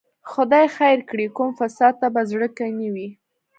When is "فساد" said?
1.59-1.93